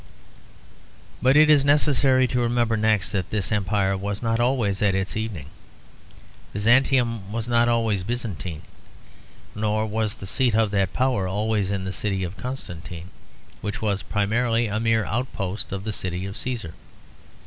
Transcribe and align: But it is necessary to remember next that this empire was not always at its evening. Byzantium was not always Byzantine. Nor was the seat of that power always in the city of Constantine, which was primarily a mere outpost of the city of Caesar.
But 1.21 1.37
it 1.37 1.47
is 1.47 1.63
necessary 1.63 2.25
to 2.29 2.39
remember 2.41 2.75
next 2.75 3.11
that 3.11 3.29
this 3.29 3.51
empire 3.51 3.95
was 3.95 4.23
not 4.23 4.39
always 4.39 4.81
at 4.81 4.95
its 4.95 5.15
evening. 5.15 5.45
Byzantium 6.53 7.31
was 7.31 7.47
not 7.47 7.69
always 7.69 8.03
Byzantine. 8.03 8.63
Nor 9.53 9.85
was 9.85 10.15
the 10.15 10.25
seat 10.25 10.55
of 10.55 10.71
that 10.71 10.91
power 10.91 11.27
always 11.27 11.69
in 11.69 11.83
the 11.83 11.93
city 11.93 12.23
of 12.23 12.35
Constantine, 12.35 13.11
which 13.61 13.79
was 13.79 14.01
primarily 14.01 14.65
a 14.65 14.79
mere 14.79 15.05
outpost 15.05 15.71
of 15.71 15.83
the 15.83 15.93
city 15.93 16.25
of 16.25 16.35
Caesar. 16.35 16.73